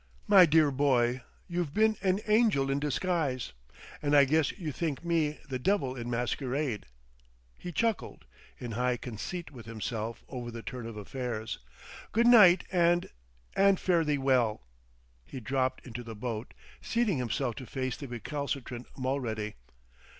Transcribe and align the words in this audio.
"My 0.25 0.47
dear 0.47 0.71
boy, 0.71 1.21
you've 1.47 1.75
been 1.75 1.95
an 2.01 2.21
angel 2.25 2.71
in 2.71 2.79
disguise! 2.79 3.53
And 4.01 4.15
I 4.17 4.25
guess 4.25 4.51
you 4.57 4.71
think 4.71 5.05
me 5.05 5.37
the 5.47 5.59
devil 5.59 5.95
in 5.95 6.09
masquerade." 6.09 6.87
He 7.55 7.71
chuckled, 7.71 8.25
in 8.57 8.71
high 8.71 8.97
conceit 8.97 9.51
with 9.51 9.67
himself 9.67 10.23
over 10.27 10.49
the 10.49 10.63
turn 10.63 10.87
of 10.87 10.97
affairs. 10.97 11.59
"Good 12.13 12.25
night 12.25 12.63
and 12.71 13.11
and 13.55 13.79
fare 13.79 14.03
thee 14.03 14.17
well!" 14.17 14.63
He 15.23 15.39
dropped 15.39 15.85
into 15.85 16.01
the 16.01 16.15
boat, 16.15 16.55
seating 16.81 17.19
himself 17.19 17.53
to 17.57 17.67
face 17.67 17.95
the 17.95 18.07
recalcitrant 18.07 18.87
Mulready. 18.97 19.53